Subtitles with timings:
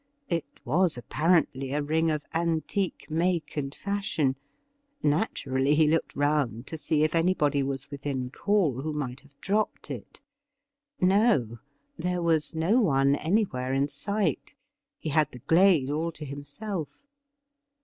[0.29, 4.35] It was apparently a ring of antique make and fashion.
[5.03, 9.91] Naturally he looked round to see if anybody was within call who might have dropped
[9.91, 10.19] it.
[10.99, 11.59] No,
[11.99, 14.55] there was no one anywhere in sight;
[14.97, 16.99] he had the glade all to him self.